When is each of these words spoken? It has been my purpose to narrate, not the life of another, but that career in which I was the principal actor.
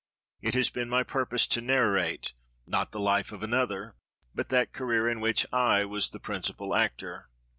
It 0.41 0.55
has 0.55 0.71
been 0.71 0.89
my 0.89 1.03
purpose 1.03 1.45
to 1.45 1.61
narrate, 1.61 2.33
not 2.65 2.91
the 2.91 2.99
life 2.99 3.31
of 3.31 3.43
another, 3.43 3.93
but 4.33 4.49
that 4.49 4.73
career 4.73 5.07
in 5.07 5.19
which 5.19 5.45
I 5.53 5.85
was 5.85 6.09
the 6.09 6.19
principal 6.19 6.73
actor. 6.73 7.29